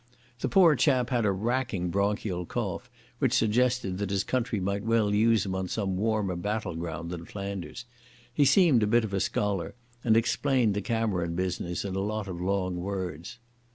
The 0.39 0.49
poor 0.49 0.75
chap 0.75 1.11
had 1.11 1.27
a 1.27 1.31
racking 1.31 1.89
bronchial 1.91 2.47
cough, 2.47 2.89
which 3.19 3.33
suggested 3.35 3.99
that 3.99 4.09
his 4.09 4.23
country 4.23 4.59
might 4.59 4.81
well 4.83 5.13
use 5.13 5.45
him 5.45 5.53
on 5.53 5.67
some 5.67 5.95
warmer 5.95 6.35
battle 6.35 6.73
ground 6.75 7.11
than 7.11 7.23
Flanders. 7.23 7.85
He 8.33 8.43
seemed 8.45 8.81
a 8.81 8.87
bit 8.87 9.03
of 9.03 9.13
a 9.13 9.19
scholar 9.19 9.75
and 10.03 10.17
explained 10.17 10.73
the 10.73 10.81
Cameron 10.81 11.35
business 11.35 11.85
in 11.85 11.95
a 11.95 11.99
lot 11.99 12.27
of 12.27 12.41
long 12.41 12.77
words. 12.77 13.37